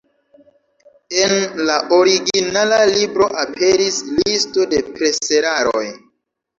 [1.25, 1.33] En
[1.67, 5.89] la originala libro aperis listo de preseraroj.